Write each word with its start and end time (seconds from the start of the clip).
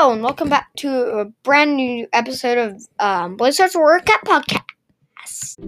Hello 0.00 0.12
and 0.12 0.22
welcome 0.22 0.48
back 0.48 0.72
to 0.76 1.18
a 1.18 1.24
brand 1.42 1.74
new 1.74 2.06
episode 2.12 2.56
of 2.56 2.86
um, 3.00 3.36
Blazeheart's 3.36 3.74
Workout 3.74 4.24
Podcast. 4.24 5.58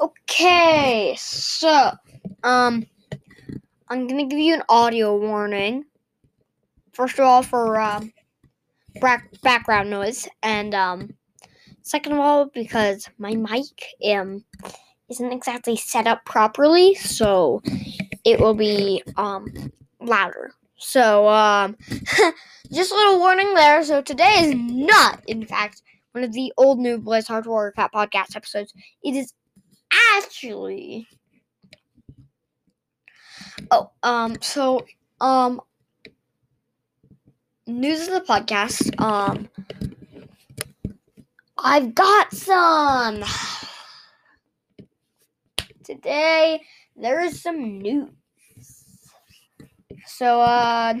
Okay, 0.00 1.14
so 1.16 1.92
um, 2.42 2.84
I'm 3.88 4.08
gonna 4.08 4.26
give 4.26 4.40
you 4.40 4.54
an 4.54 4.64
audio 4.68 5.16
warning. 5.16 5.84
First 6.92 7.20
of 7.20 7.26
all, 7.26 7.44
for 7.44 7.80
um, 7.80 8.12
back- 9.00 9.30
background 9.42 9.88
noise, 9.88 10.26
and 10.42 10.74
um, 10.74 11.10
second 11.88 12.12
of 12.12 12.18
all, 12.18 12.46
because 12.46 13.08
my 13.18 13.34
mic 13.34 13.64
um 14.04 14.44
isn't 15.08 15.32
exactly 15.32 15.76
set 15.76 16.06
up 16.06 16.24
properly, 16.24 16.94
so 16.94 17.62
it 18.24 18.40
will 18.40 18.54
be 18.54 19.02
um 19.16 19.46
louder. 20.00 20.52
So 20.78 21.28
um, 21.28 21.76
just 22.72 22.92
a 22.92 22.94
little 22.94 23.18
warning 23.18 23.52
there. 23.54 23.82
So 23.84 24.00
today 24.00 24.34
is 24.38 24.54
not, 24.54 25.22
in 25.26 25.44
fact, 25.44 25.82
one 26.12 26.24
of 26.24 26.32
the 26.32 26.52
old 26.56 26.78
new 26.78 26.98
Blazeheart 26.98 27.46
Warrior 27.46 27.72
Cat 27.72 27.90
podcast 27.92 28.36
episodes. 28.36 28.72
It 29.02 29.14
is 29.14 29.34
actually. 30.16 31.06
Oh, 33.70 33.90
um, 34.02 34.36
so, 34.40 34.86
um, 35.20 35.60
news 37.66 38.06
of 38.06 38.14
the 38.14 38.20
podcast. 38.20 38.98
Um, 39.00 39.48
I've 41.60 41.92
got 41.92 42.32
some. 42.32 43.24
Today, 45.82 46.62
there's 46.94 47.42
some 47.42 47.80
news. 47.80 48.10
So, 50.06 50.40
uh, 50.40 50.94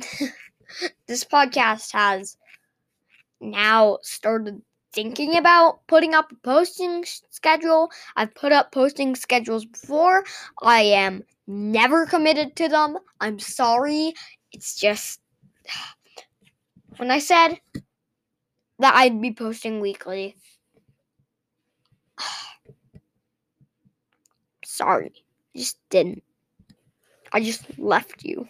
this 1.06 1.24
podcast 1.24 1.92
has 1.92 2.36
now 3.40 3.98
started 4.02 4.60
thinking 4.92 5.36
about 5.36 5.86
putting 5.86 6.14
up 6.14 6.32
a 6.32 6.36
posting 6.42 7.04
schedule. 7.30 7.90
I've 8.16 8.34
put 8.34 8.50
up 8.50 8.72
posting 8.72 9.14
schedules 9.14 9.64
before. 9.64 10.24
I 10.60 10.80
am 10.80 11.22
never 11.46 12.04
committed 12.04 12.56
to 12.56 12.68
them. 12.68 12.98
I'm 13.20 13.38
sorry. 13.38 14.12
It's 14.50 14.74
just 14.74 15.20
when 16.96 17.12
I 17.12 17.20
said 17.20 17.60
that 18.80 18.94
I'd 18.96 19.20
be 19.20 19.32
posting 19.32 19.80
weekly. 19.80 20.34
Sorry. 24.78 25.12
I 25.54 25.58
just 25.58 25.76
didn't. 25.90 26.22
I 27.32 27.40
just 27.40 27.78
left 27.78 28.24
you. 28.24 28.48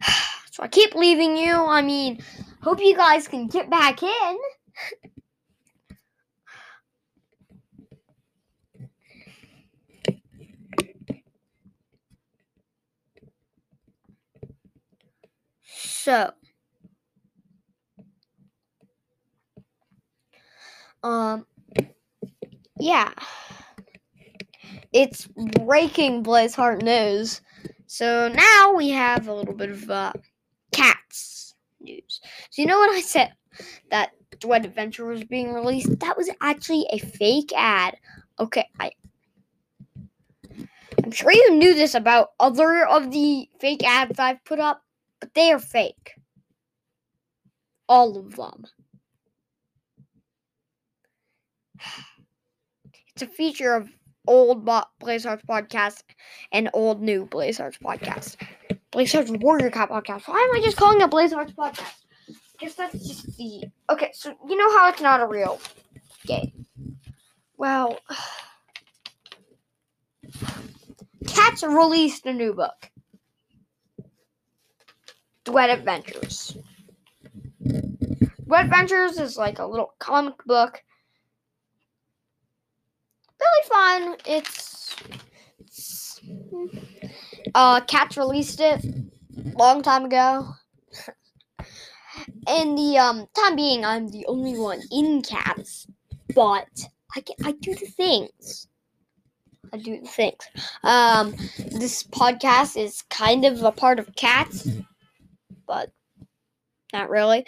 So 0.52 0.62
I 0.62 0.68
keep 0.68 0.94
leaving 0.94 1.36
you. 1.36 1.52
I 1.52 1.82
mean, 1.82 2.22
hope 2.62 2.78
you 2.80 2.94
guys 2.94 3.26
can 3.26 3.48
get 3.48 3.68
back 3.68 4.04
in. 4.04 4.38
So, 15.64 16.30
um, 21.02 21.46
yeah, 22.78 23.12
it's 24.94 25.26
breaking 25.26 26.22
Blaze 26.22 26.54
Heart 26.54 26.82
news. 26.82 27.42
So 27.86 28.28
now 28.28 28.74
we 28.74 28.90
have 28.90 29.28
a 29.28 29.34
little 29.34 29.52
bit 29.52 29.70
of 29.70 29.90
uh, 29.90 30.12
cats 30.72 31.54
news. 31.80 32.20
So 32.50 32.62
you 32.62 32.66
know 32.66 32.78
when 32.78 32.90
I 32.90 33.00
said 33.00 33.32
that 33.90 34.12
Duet 34.38 34.64
Adventure 34.64 35.04
was 35.04 35.24
being 35.24 35.52
released? 35.52 35.98
That 35.98 36.16
was 36.16 36.30
actually 36.40 36.86
a 36.90 36.98
fake 36.98 37.52
ad. 37.54 37.96
Okay, 38.38 38.66
I 38.78 38.92
I'm 41.02 41.10
sure 41.10 41.32
you 41.32 41.56
knew 41.56 41.74
this 41.74 41.94
about 41.94 42.30
other 42.38 42.86
of 42.86 43.10
the 43.10 43.48
fake 43.60 43.84
ads 43.84 44.18
I've 44.18 44.44
put 44.44 44.60
up, 44.60 44.80
but 45.20 45.34
they 45.34 45.50
are 45.50 45.58
fake. 45.58 46.14
All 47.88 48.16
of 48.16 48.36
them. 48.36 48.64
It's 53.16 53.22
a 53.22 53.28
feature 53.28 53.74
of 53.74 53.88
old 54.26 54.64
Bo- 54.64 54.84
Blaze 54.98 55.24
Hearts 55.24 55.44
podcast 55.48 56.02
and 56.52 56.70
old 56.72 57.00
new 57.02 57.26
Blaze 57.26 57.58
Hearts 57.58 57.78
podcast. 57.78 58.36
Blaze 58.90 59.12
Hearts 59.12 59.30
Warrior 59.30 59.70
Cat 59.70 59.90
podcast. 59.90 60.28
Why 60.28 60.38
am 60.38 60.56
I 60.56 60.62
just 60.64 60.76
calling 60.76 61.00
it 61.00 61.10
Blaze 61.10 61.32
Hearts 61.32 61.52
podcast? 61.52 62.04
Guess 62.58 62.74
that's 62.74 63.06
just 63.06 63.36
the 63.36 63.64
okay. 63.90 64.10
So 64.12 64.34
you 64.48 64.56
know 64.56 64.76
how 64.76 64.88
it's 64.88 65.00
not 65.00 65.20
a 65.20 65.26
real 65.26 65.60
game. 66.26 66.66
Well, 67.56 67.98
Cats 71.26 71.62
released 71.62 72.26
a 72.26 72.32
new 72.32 72.54
book. 72.54 72.90
Duet 75.44 75.70
Adventures. 75.70 76.56
Duet 77.60 78.64
Adventures 78.64 79.18
is 79.18 79.36
like 79.36 79.58
a 79.58 79.66
little 79.66 79.94
comic 79.98 80.34
book 80.46 80.82
fun. 83.84 84.16
It's, 84.26 84.96
it's 85.70 86.20
uh 87.54 87.80
Cats 87.82 88.16
released 88.16 88.60
it 88.60 88.84
long 89.56 89.82
time 89.82 90.04
ago. 90.06 90.48
In 92.48 92.74
the 92.74 92.98
um 92.98 93.26
time 93.36 93.56
being, 93.56 93.84
I'm 93.84 94.08
the 94.08 94.24
only 94.26 94.58
one 94.58 94.80
in 94.90 95.22
Cats, 95.22 95.86
but 96.34 96.68
I 97.16 97.20
get 97.20 97.36
I 97.44 97.52
do 97.52 97.74
the 97.74 97.86
things. 97.86 98.68
I 99.72 99.78
do 99.78 100.00
the 100.00 100.06
things. 100.06 100.44
Um, 100.84 101.34
this 101.58 102.04
podcast 102.04 102.80
is 102.80 103.02
kind 103.10 103.44
of 103.44 103.62
a 103.62 103.72
part 103.72 103.98
of 103.98 104.14
Cats, 104.14 104.68
but 105.66 105.90
not 106.92 107.10
really. 107.10 107.44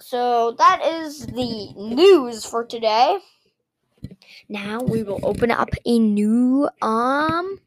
So 0.00 0.52
that 0.58 0.80
is 0.84 1.26
the 1.26 1.72
news 1.76 2.44
for 2.46 2.64
today 2.64 3.18
now 4.48 4.80
we 4.80 5.02
will 5.02 5.20
open 5.22 5.50
up 5.50 5.70
a 5.84 5.98
new 5.98 6.68
um 6.80 7.58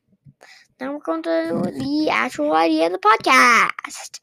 now 0.79 0.93
we're 0.93 0.99
going 0.99 1.23
to 1.23 1.71
the 1.73 2.09
actual 2.11 2.53
idea 2.53 2.87
of 2.87 2.91
the 2.91 2.97
podcast. 2.99 4.19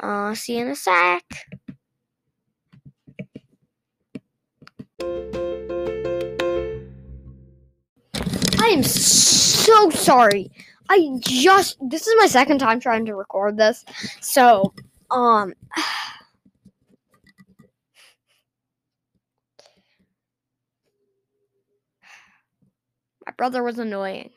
Uh 0.00 0.34
see 0.34 0.56
you 0.56 0.66
in 0.66 0.68
a 0.68 0.76
sec. 0.76 1.24
I 8.58 8.68
am 8.68 8.82
so 8.82 9.90
sorry. 9.90 10.50
I 10.88 11.08
just 11.20 11.76
this 11.80 12.06
is 12.06 12.14
my 12.18 12.26
second 12.26 12.58
time 12.58 12.80
trying 12.80 13.06
to 13.06 13.14
record 13.14 13.56
this. 13.56 13.84
So 14.20 14.72
um 15.10 15.54
Brother 23.36 23.62
was 23.62 23.78
annoying. 23.78 24.30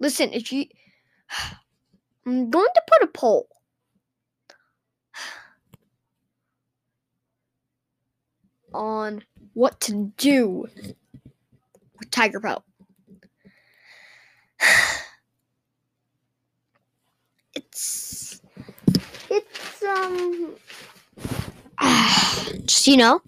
Listen, 0.00 0.32
if 0.32 0.52
you. 0.52 0.66
I'm 2.26 2.50
going 2.50 2.68
to 2.74 2.82
put 2.86 3.02
a 3.02 3.06
poll. 3.08 3.48
On 8.74 9.22
what 9.54 9.80
to 9.80 10.12
do 10.16 10.68
with 11.98 12.10
Tiger 12.10 12.40
Pelt. 12.40 12.64
It's. 17.54 18.40
It's, 19.30 19.82
um. 19.82 20.54
Just, 22.66 22.86
you 22.86 22.96
know. 22.96 23.20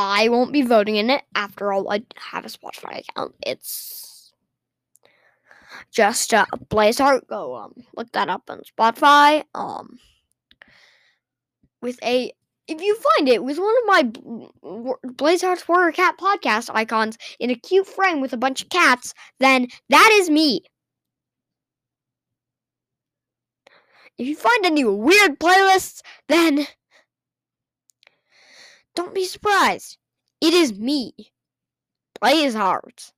I 0.00 0.28
won't 0.28 0.52
be 0.52 0.62
voting 0.62 0.94
in 0.94 1.10
it. 1.10 1.22
After 1.34 1.72
all, 1.72 1.90
I 1.90 2.04
have 2.30 2.44
a 2.44 2.48
Spotify 2.48 3.00
account. 3.00 3.34
It's 3.44 4.32
just 5.90 6.32
uh, 6.32 6.46
Blazeheart. 6.68 7.26
Go 7.26 7.56
um 7.56 7.74
look 7.96 8.12
that 8.12 8.28
up 8.28 8.42
on 8.48 8.60
Spotify. 8.60 9.42
Um, 9.56 9.98
with 11.82 11.98
a 12.04 12.32
if 12.68 12.80
you 12.80 12.96
find 13.16 13.28
it 13.28 13.42
with 13.42 13.58
one 13.58 13.74
of 13.82 13.86
my 13.86 14.02
Blaze 14.04 15.40
Blazeheart's 15.42 15.66
Warrior 15.66 15.90
Cat 15.90 16.14
podcast 16.16 16.70
icons 16.72 17.18
in 17.40 17.50
a 17.50 17.56
cute 17.56 17.88
frame 17.88 18.20
with 18.20 18.32
a 18.32 18.36
bunch 18.36 18.62
of 18.62 18.68
cats, 18.68 19.14
then 19.40 19.66
that 19.88 20.10
is 20.20 20.30
me. 20.30 20.62
if 24.18 24.26
you 24.26 24.34
find 24.34 24.66
any 24.66 24.84
weird 24.84 25.38
playlists, 25.38 26.02
then 26.28 26.66
don't 28.94 29.14
be 29.14 29.24
surprised. 29.24 29.98
It 30.40 30.54
is 30.54 30.78
me. 30.78 31.12
Blaze 32.20 32.54
Heart. 32.54 33.12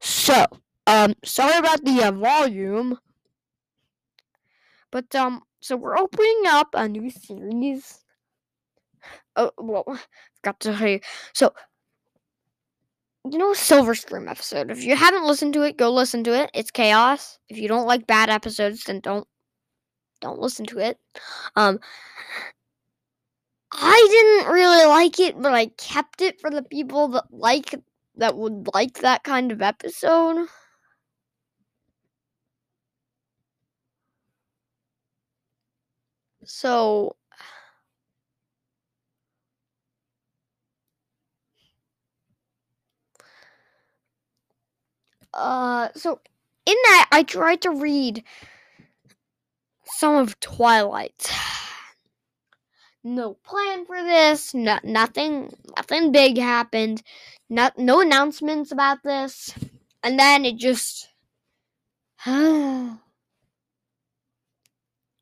so, 0.00 0.46
um, 0.86 1.14
sorry 1.24 1.58
about 1.58 1.84
the 1.84 2.02
uh, 2.02 2.12
volume. 2.12 2.98
But, 4.90 5.14
um, 5.14 5.42
so 5.60 5.76
we're 5.76 5.96
opening 5.96 6.42
up 6.46 6.68
a 6.74 6.88
new 6.88 7.10
series. 7.10 8.04
Oh, 9.36 9.50
well, 9.58 9.84
forgot 10.36 10.60
to 10.60 10.76
tell 10.76 10.88
you. 10.88 11.00
So, 11.32 11.52
you 13.30 13.38
know, 13.38 13.54
Silver 13.54 13.94
Stream 13.94 14.28
episode. 14.28 14.70
If 14.70 14.84
you 14.84 14.96
haven't 14.96 15.24
listened 15.24 15.54
to 15.54 15.62
it, 15.62 15.76
go 15.76 15.90
listen 15.90 16.24
to 16.24 16.34
it. 16.34 16.50
It's 16.54 16.70
chaos. 16.70 17.38
If 17.48 17.56
you 17.56 17.68
don't 17.68 17.86
like 17.86 18.06
bad 18.06 18.28
episodes, 18.28 18.84
then 18.84 19.00
don't 19.00 19.26
don't 20.20 20.38
listen 20.40 20.66
to 20.66 20.78
it. 20.78 20.98
Um, 21.56 21.78
I 23.72 24.06
didn't 24.10 24.52
really 24.52 24.86
like 24.86 25.18
it, 25.20 25.40
but 25.40 25.52
I 25.52 25.66
kept 25.66 26.20
it 26.22 26.40
for 26.40 26.50
the 26.50 26.62
people 26.62 27.08
that 27.08 27.24
like 27.32 27.74
that 28.16 28.36
would 28.36 28.68
like 28.74 29.00
that 29.00 29.24
kind 29.24 29.50
of 29.52 29.60
episode. 29.62 30.46
So 36.44 37.16
uh 45.34 45.88
so 45.94 46.20
in 46.66 46.76
that 46.84 47.08
I 47.12 47.22
tried 47.22 47.62
to 47.62 47.70
read 47.70 48.22
some 49.84 50.16
of 50.16 50.38
Twilight 50.40 51.30
no 53.04 53.34
plan 53.34 53.84
for 53.84 54.02
this. 54.02 54.54
No, 54.54 54.78
nothing, 54.84 55.52
nothing 55.76 56.12
big 56.12 56.38
happened. 56.38 57.02
Not, 57.50 57.78
no 57.78 58.00
announcements 58.00 58.72
about 58.72 59.02
this. 59.02 59.52
And 60.02 60.18
then 60.18 60.44
it 60.44 60.56
just. 60.56 61.08
Find 62.24 62.98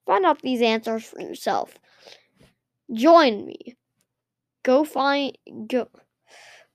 out 0.09 0.43
these 0.43 0.63
answers 0.63 1.05
for 1.05 1.21
yourself. 1.21 1.79
Join 2.93 3.47
me. 3.47 3.77
Go 4.63 4.85
find. 4.85 5.37
Go. 5.69 5.89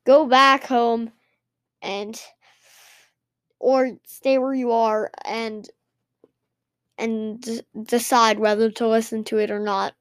Go 0.06 0.26
back 0.26 0.64
home 0.64 1.12
and. 1.82 2.20
Or 3.60 3.98
stay 4.06 4.38
where 4.38 4.54
you 4.54 4.72
are 4.72 5.12
and. 5.24 5.70
And 6.98 7.62
decide 7.84 8.40
whether 8.40 8.72
to 8.72 8.88
listen 8.88 9.26
to 9.26 9.38
it 9.38 9.52
or 9.52 9.60
not. 9.60 9.94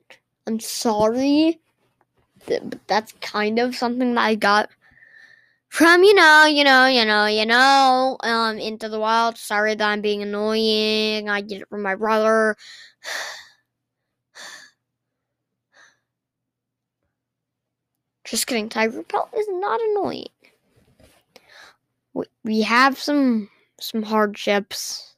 I'm 0.47 0.61
sorry. 0.61 1.61
But 2.47 2.87
that's 2.87 3.13
kind 3.21 3.59
of 3.59 3.75
something 3.75 4.15
that 4.15 4.21
I 4.21 4.35
got 4.35 4.69
from, 5.75 6.05
you 6.05 6.15
know, 6.15 6.47
you 6.47 6.63
know, 6.63 6.87
you 6.87 7.05
know, 7.05 7.27
you 7.27 7.45
know, 7.47 8.17
um, 8.23 8.59
Into 8.59 8.89
the 8.89 9.01
Wild. 9.01 9.37
Sorry 9.37 9.75
that 9.75 9.89
I'm 9.89 10.03
being 10.03 10.23
annoying. 10.23 11.29
I 11.29 11.41
get 11.41 11.63
it 11.63 11.69
from 11.69 11.83
my 11.83 11.97
brother. 11.97 12.55
Just 18.25 18.47
kidding. 18.47 18.69
Tiger 18.69 19.03
Pelt 19.03 19.31
is 19.37 19.49
not 19.51 19.81
annoying. 19.81 20.29
We 22.45 22.63
have 22.63 22.99
some 22.99 23.51
some 23.81 24.03
hardships. 24.03 25.14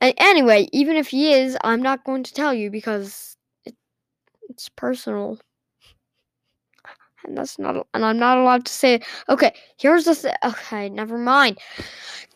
And 0.00 0.14
anyway, 0.18 0.68
even 0.72 0.96
if 0.96 1.08
he 1.08 1.32
is, 1.32 1.56
I'm 1.62 1.82
not 1.82 2.04
going 2.04 2.22
to 2.24 2.34
tell 2.34 2.52
you 2.52 2.70
because 2.70 3.36
it, 3.64 3.74
it's 4.48 4.68
personal. 4.68 5.38
And 7.24 7.36
that's 7.36 7.58
not, 7.58 7.86
and 7.94 8.04
I'm 8.04 8.18
not 8.18 8.38
allowed 8.38 8.66
to 8.66 8.72
say. 8.72 9.00
Okay, 9.28 9.54
here's 9.78 10.04
the 10.04 10.14
thing. 10.14 10.34
Okay, 10.44 10.88
never 10.88 11.18
mind. 11.18 11.58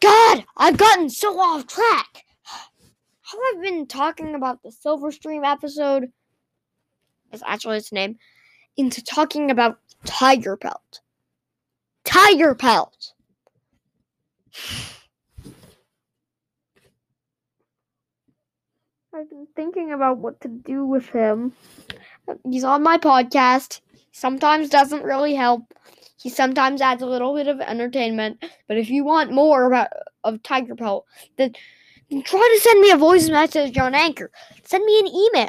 God, 0.01 0.45
I've 0.57 0.79
gotten 0.79 1.11
so 1.11 1.39
off 1.39 1.67
track. 1.67 2.25
How 3.23 3.39
I've 3.53 3.63
been 3.63 3.87
talking 3.87 4.35
about 4.35 4.63
the 4.63 4.71
Silverstream 4.71 5.45
episode, 5.45 6.07
is 7.33 7.43
actually 7.47 7.77
its 7.77 7.93
name, 7.93 8.17
into 8.77 9.05
talking 9.05 9.51
about 9.51 9.79
Tiger 10.07 10.57
Pelt. 10.57 11.01
Tiger 12.05 12.55
Pelt. 12.55 13.13
I've 19.13 19.29
been 19.29 19.49
thinking 19.57 19.93
about 19.93 20.19
what 20.19 20.41
to 20.43 20.49
do 20.49 20.85
with 20.85 21.09
him. 21.09 21.53
He's 22.49 22.63
on 22.63 22.85
my 22.85 22.97
podcast. 22.97 23.81
Sometimes 24.13 24.69
doesn't 24.69 25.03
really 25.03 25.35
help. 25.35 25.75
He 26.17 26.29
sometimes 26.29 26.81
adds 26.81 27.03
a 27.03 27.07
little 27.07 27.35
bit 27.35 27.49
of 27.49 27.61
entertainment. 27.61 28.45
But 28.69 28.77
if 28.77 28.89
you 28.89 29.03
want 29.05 29.33
more 29.33 29.65
about 29.67 29.89
of 30.23 30.43
Tiger 30.45 30.77
Pelt, 30.77 31.07
then, 31.37 31.55
try 32.25 32.55
to 32.55 32.61
send 32.63 32.81
me 32.81 32.93
a 32.93 32.97
voice 32.97 33.29
message 33.29 33.77
on 33.79 33.97
Anchor. 33.97 34.31
Send 34.63 34.85
me 34.85 35.01
an 35.01 35.07
email. 35.09 35.49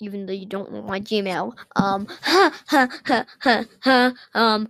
Even 0.00 0.26
though 0.26 0.34
you 0.34 0.46
don't 0.46 0.70
want 0.70 0.86
my 0.86 1.00
Gmail. 1.00 1.54
Um 1.76 2.06
ha 2.20 2.52
ha 2.66 3.24
ha 3.80 4.12
um 4.34 4.68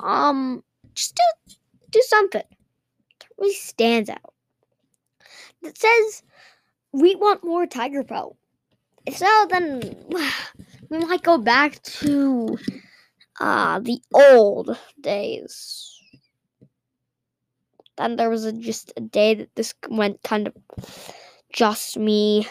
um 0.00 0.64
just 0.94 1.14
do 1.14 1.54
do 1.92 2.02
something 2.08 2.42
really 3.42 3.54
stands 3.54 4.08
out. 4.08 4.34
It 5.62 5.76
says 5.78 6.22
we 6.92 7.14
want 7.16 7.44
more 7.44 7.66
tiger 7.66 8.04
pelt. 8.04 8.36
So 9.14 9.46
then 9.50 9.96
we 10.88 10.98
might 10.98 11.22
go 11.22 11.38
back 11.38 11.82
to 11.82 12.58
uh, 13.40 13.80
the 13.80 14.00
old 14.14 14.76
days. 15.00 15.88
Then 17.98 18.16
there 18.16 18.30
was 18.30 18.44
a, 18.44 18.52
just 18.52 18.92
a 18.96 19.00
day 19.00 19.34
that 19.34 19.54
this 19.54 19.74
went 19.88 20.22
kind 20.22 20.48
of 20.48 20.54
just 21.52 21.98
me, 21.98 22.46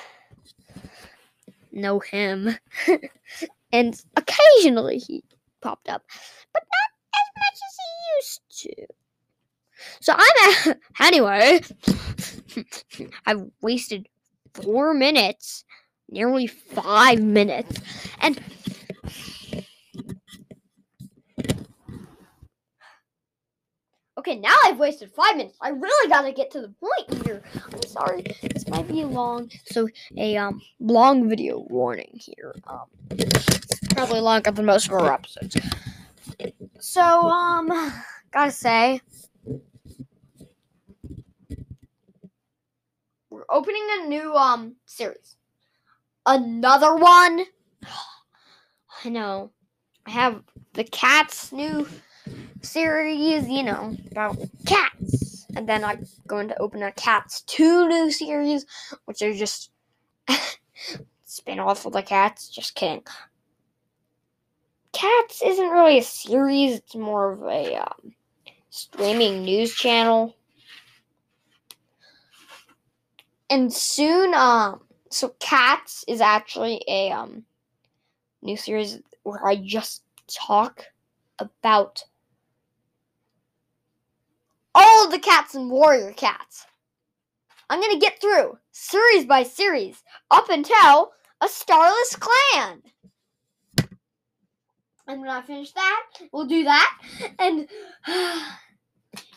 no 1.72 2.00
him, 2.00 2.56
and 3.74 4.00
occasionally 4.16 5.00
he 5.00 5.24
popped 5.62 5.90
up, 5.90 6.04
but 6.54 6.62
not 6.62 6.92
as 7.16 7.28
much 7.38 7.60
as 7.68 7.78
he 7.80 8.76
used 8.76 8.88
to. 8.88 9.01
So 10.00 10.14
I'm 10.18 10.70
at, 10.70 10.80
anyway. 11.02 11.62
I've 13.26 13.46
wasted 13.62 14.08
four 14.54 14.94
minutes, 14.94 15.64
nearly 16.10 16.48
five 16.48 17.22
minutes, 17.22 17.80
and 18.20 18.40
okay, 24.22 24.36
now 24.36 24.56
I've 24.66 24.78
wasted 24.78 25.12
five 25.12 25.36
minutes. 25.36 25.58
I 25.62 25.70
really 25.70 26.10
gotta 26.10 26.32
get 26.32 26.52
to 26.52 26.62
the 26.62 26.74
point 26.80 27.26
here. 27.26 27.42
I'm 27.74 27.82
sorry, 27.84 28.24
this 28.42 28.68
might 28.68 28.88
be 28.88 29.04
long, 29.04 29.50
so 29.66 29.88
a 30.18 30.38
um 30.38 30.62
long 30.80 31.28
video 31.28 31.66
warning 31.70 32.12
here. 32.14 32.54
Um, 32.68 32.86
probably 33.96 34.20
longer 34.20 34.52
than 34.52 34.66
most 34.66 34.88
of 34.88 34.94
our 34.94 35.14
episodes. 35.14 35.58
So 36.80 37.02
um, 37.02 37.68
gotta 38.32 38.52
say. 38.52 39.02
Opening 43.52 43.86
a 44.00 44.08
new 44.08 44.34
um 44.36 44.76
series. 44.86 45.36
Another 46.26 46.96
one. 46.96 47.46
I 49.04 49.10
know. 49.10 49.52
I 50.06 50.12
have 50.12 50.44
the 50.74 50.84
cats 50.84 51.52
new 51.52 51.88
series, 52.62 53.48
you 53.48 53.64
know, 53.64 53.96
about 54.12 54.38
cats. 54.66 55.46
And 55.56 55.68
then 55.68 55.84
I'm 55.84 56.06
going 56.28 56.48
to 56.48 56.58
open 56.60 56.82
a 56.84 56.92
cats 56.92 57.42
2 57.42 57.88
new 57.88 58.12
series, 58.12 58.66
which 59.06 59.22
are 59.22 59.34
just 59.34 59.72
spin 61.24 61.60
off 61.60 61.86
of 61.86 61.94
the 61.94 62.02
cats. 62.02 62.50
Just 62.50 62.76
kidding. 62.76 63.04
Cats 64.94 65.42
isn't 65.44 65.70
really 65.70 65.98
a 65.98 66.04
series, 66.04 66.78
it's 66.78 66.96
more 66.96 67.32
of 67.32 67.44
a 67.44 67.76
um, 67.78 68.14
streaming 68.70 69.44
news 69.44 69.74
channel. 69.74 70.36
And 73.52 73.72
soon 73.72 74.34
um 74.34 74.82
so 75.12 75.36
cats 75.40 76.04
is 76.08 76.22
actually 76.22 76.84
a 76.88 77.12
um 77.12 77.44
new 78.42 78.58
series 78.58 79.00
where 79.24 79.46
i 79.46 79.56
just 79.56 80.02
talk 80.28 80.86
about 81.38 82.04
all 84.74 85.10
the 85.10 85.20
cats 85.20 85.54
and 85.54 85.70
warrior 85.70 86.14
cats 86.14 86.66
i'm 87.70 87.82
gonna 87.82 88.00
get 88.00 88.20
through 88.20 88.58
series 88.72 89.26
by 89.26 89.44
series 89.44 90.02
up 90.32 90.50
until 90.50 91.12
a 91.42 91.48
starless 91.48 92.16
clan 92.16 92.82
And 95.08 95.20
when 95.20 95.30
I 95.30 95.42
finish 95.42 95.74
that, 95.74 96.04
we'll 96.32 96.46
do 96.46 96.64
that. 96.64 96.98
And 97.38 97.68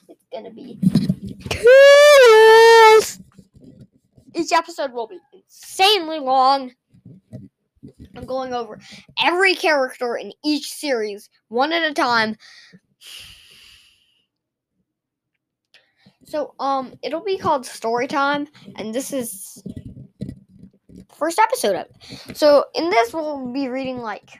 it's 0.08 0.24
gonna 0.32 0.50
be 0.50 0.78
chaos. 1.50 3.18
Each 4.34 4.52
episode 4.52 4.92
will 4.92 5.06
be 5.06 5.18
insanely 5.32 6.18
long. 6.18 6.72
I'm 8.16 8.26
going 8.26 8.52
over 8.52 8.78
every 9.22 9.54
character 9.54 10.16
in 10.16 10.32
each 10.44 10.72
series 10.72 11.30
one 11.48 11.72
at 11.72 11.88
a 11.88 11.94
time. 11.94 12.36
So, 16.26 16.54
um, 16.58 16.94
it'll 17.02 17.22
be 17.22 17.36
called 17.36 17.66
Story 17.66 18.06
Time, 18.06 18.48
and 18.76 18.94
this 18.94 19.12
is 19.12 19.62
first 21.14 21.38
episode 21.38 21.76
of 21.76 21.86
it. 21.86 22.36
So, 22.36 22.64
in 22.74 22.88
this, 22.90 23.12
we'll 23.12 23.52
be 23.52 23.68
reading 23.68 23.98
like 23.98 24.30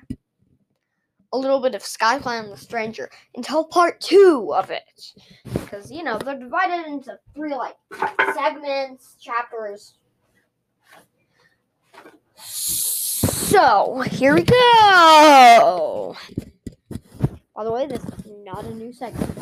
a 1.34 1.36
little 1.36 1.60
bit 1.60 1.74
of 1.74 1.82
Skyclan 1.82 2.48
the 2.48 2.56
Stranger 2.56 3.10
until 3.34 3.64
part 3.64 4.00
two 4.00 4.54
of 4.54 4.70
it. 4.70 5.12
Because, 5.52 5.90
you 5.90 6.04
know, 6.04 6.16
they're 6.16 6.38
divided 6.38 6.86
into 6.86 7.18
three, 7.34 7.54
like, 7.54 7.74
segments, 8.34 9.16
chapters. 9.20 9.94
So, 12.36 14.02
here 14.12 14.34
we 14.34 14.42
go. 14.42 16.16
By 17.56 17.64
the 17.64 17.72
way, 17.72 17.86
this 17.86 18.04
is 18.04 18.26
not 18.44 18.64
a 18.64 18.72
new 18.72 18.92
segment. 18.92 19.36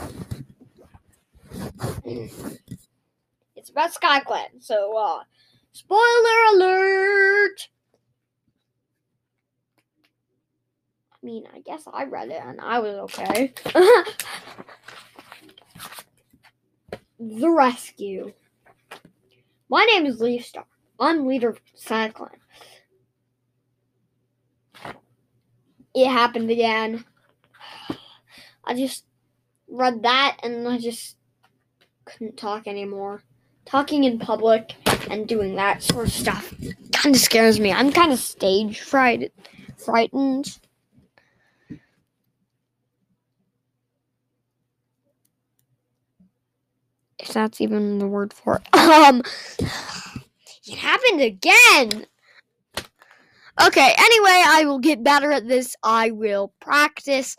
It's 3.54 3.70
about 3.70 3.92
Skyclan, 3.92 4.61
so, 4.61 4.96
uh, 4.96 5.25
spoiler 5.72 6.54
alert! 6.54 7.68
I 11.12 11.12
mean, 11.23 11.45
I 11.55 11.61
guess 11.61 11.85
I 11.93 12.05
read 12.05 12.31
it 12.31 12.43
and 12.45 12.61
I 12.61 12.79
was 12.81 12.95
okay. 12.97 13.52
the 17.19 17.50
Rescue. 17.50 18.33
My 19.69 19.85
name 19.85 20.07
is 20.07 20.21
Leafstar. 20.21 20.64
I'm 20.99 21.26
leader 21.26 21.50
of 21.50 21.61
Skyclan. 21.76 22.31
It 25.95 26.09
happened 26.09 26.50
again. 26.50 27.05
I 28.64 28.75
just 28.75 29.05
read 29.69 30.02
that 30.02 30.38
and 30.43 30.67
I 30.67 30.79
just 30.79 31.17
couldn't 32.05 32.37
talk 32.37 32.67
anymore. 32.67 33.23
Talking 33.64 34.05
in 34.05 34.19
public 34.19 34.75
and 35.11 35.29
doing 35.29 35.57
that 35.57 35.83
sort 35.83 36.07
of 36.07 36.12
stuff 36.12 36.55
kind 36.93 37.14
of 37.14 37.21
scares 37.21 37.61
me. 37.61 37.73
I'm 37.73 37.93
kind 37.93 38.12
of 38.12 38.19
stage 38.19 38.81
fright- 38.81 39.33
frightened. 39.76 40.59
If 47.23 47.29
that's 47.29 47.61
even 47.61 47.99
the 47.99 48.09
word 48.09 48.33
for 48.33 48.57
it. 48.57 48.69
Um, 48.83 49.23
it 50.67 50.76
happened 50.76 51.21
again. 51.21 52.07
Okay, 53.64 53.95
anyway, 53.99 54.43
I 54.47 54.64
will 54.67 54.79
get 54.79 55.05
better 55.05 55.31
at 55.31 55.47
this. 55.47 55.76
I 55.83 56.11
will 56.11 56.52
practice. 56.61 57.37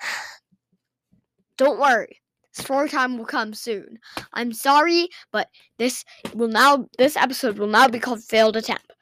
Don't 1.56 1.78
worry. 1.78 2.20
Story 2.52 2.88
time 2.88 3.18
will 3.18 3.26
come 3.26 3.54
soon. 3.54 3.98
I'm 4.32 4.52
sorry, 4.52 5.08
but 5.30 5.48
this 5.78 6.04
will 6.34 6.48
now 6.48 6.88
this 6.98 7.16
episode 7.16 7.58
will 7.58 7.68
now 7.68 7.86
be 7.88 8.00
called 8.00 8.22
failed 8.22 8.56
attempt. 8.56 8.92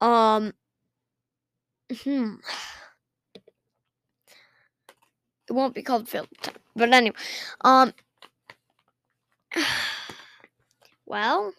Um 0.00 0.52
hmm. 2.02 2.34
It 5.46 5.52
won't 5.52 5.74
be 5.74 5.82
called 5.82 6.08
failed 6.08 6.28
attempt. 6.38 6.60
But 6.74 6.92
anyway, 6.92 7.16
um 7.62 7.92
well, 11.06 11.52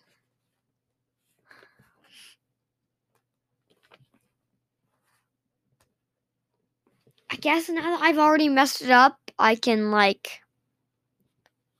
I 7.29 7.35
guess 7.37 7.69
now 7.69 7.81
that 7.81 8.01
I've 8.01 8.17
already 8.17 8.49
messed 8.49 8.81
it 8.81 8.91
up, 8.91 9.17
I 9.37 9.55
can 9.55 9.91
like 9.91 10.41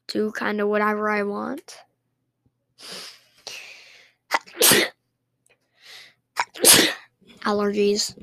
do 0.07 0.31
kind 0.31 0.62
of 0.62 0.69
whatever 0.69 1.10
I 1.10 1.24
want. 1.24 1.77
Allergies. 7.43 8.15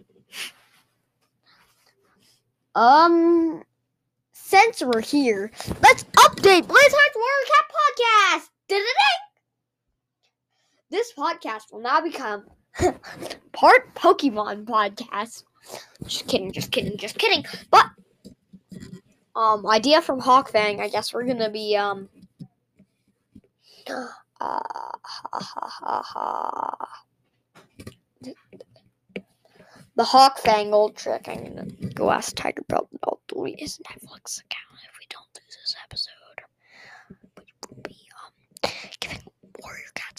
Um, 2.75 3.62
since 4.32 4.82
we're 4.82 5.00
here, 5.00 5.50
let's 5.82 6.04
update 6.04 6.66
Blazeheart's 6.66 7.14
Warrior 7.14 7.46
Cat 7.46 7.68
podcast. 7.92 8.49
This 10.90 11.12
podcast 11.16 11.72
will 11.72 11.80
now 11.80 12.00
become 12.00 12.44
part 13.52 13.94
Pokemon 13.94 14.64
podcast. 14.64 15.44
Just 16.04 16.26
kidding, 16.26 16.52
just 16.52 16.70
kidding, 16.70 16.96
just 16.99 17.18
kidding. 17.18 17.44
But 17.70 17.87
um 19.34 19.66
idea 19.66 20.02
from 20.02 20.20
Hawkfang, 20.20 20.80
I 20.80 20.88
guess 20.88 21.14
we're 21.14 21.25
gonna 21.25 21.50
be 21.50 21.76
um 21.76 22.08
uh, 23.90 24.04
ha, 24.40 24.99
ha, 25.32 25.68
ha, 25.68 26.02
ha. 26.02 26.88
The 29.94 30.04
Hawkfang 30.04 30.72
old 30.72 30.96
trick. 30.96 31.28
I'm 31.28 31.44
gonna 31.44 31.92
go 31.94 32.11
ask 32.11 32.34
Tiger 32.34 32.62
Pelt 32.68 32.88
all 33.02 33.20
delete 33.28 33.61
his 33.61 33.78
Netflix 33.78 34.40
account 34.40 34.78
if 34.84 34.92
warrior 39.62 39.92
cat. 39.95 40.12